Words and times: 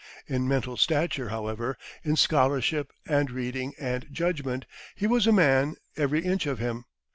In 0.25 0.47
mental 0.47 0.77
stature, 0.77 1.29
however, 1.29 1.77
in 2.03 2.15
scholarship 2.15 2.91
and 3.07 3.29
reading 3.29 3.75
and 3.79 4.07
judgment, 4.11 4.65
he 4.95 5.05
was 5.05 5.27
a 5.27 5.31
man, 5.31 5.75
every 5.95 6.25
inch 6.25 6.47
of 6.47 6.57
him. 6.57 6.85